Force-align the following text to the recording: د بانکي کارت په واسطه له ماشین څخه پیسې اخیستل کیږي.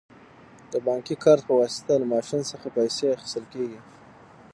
د 0.71 0.73
بانکي 0.87 1.15
کارت 1.23 1.43
په 1.47 1.53
واسطه 1.59 1.93
له 2.01 2.05
ماشین 2.13 2.41
څخه 2.51 2.67
پیسې 2.77 3.05
اخیستل 3.15 3.45
کیږي. 3.53 3.79